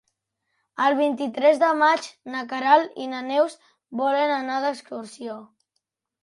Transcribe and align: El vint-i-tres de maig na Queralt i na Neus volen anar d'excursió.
El 0.85 0.95
vint-i-tres 0.99 1.59
de 1.63 1.69
maig 1.81 2.07
na 2.35 2.41
Queralt 2.53 2.97
i 3.05 3.05
na 3.13 3.21
Neus 3.27 3.59
volen 4.01 4.35
anar 4.39 4.57
d'excursió. 4.65 5.39